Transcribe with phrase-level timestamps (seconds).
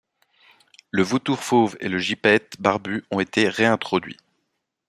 [0.89, 4.17] Le Vautour fauve et le Gypaète barbu ont été réintroduits.